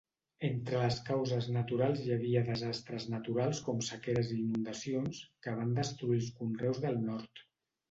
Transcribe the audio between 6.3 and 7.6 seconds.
conreus del nord.